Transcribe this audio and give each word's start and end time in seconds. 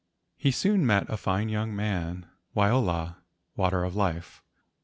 He 0.35 0.49
soon 0.49 0.83
met 0.83 1.07
a 1.11 1.15
fine 1.15 1.47
young 1.47 1.75
man 1.75 2.25
Waiola 2.55 3.17
(water 3.55 3.83
of 3.83 3.95
life). 3.95 4.41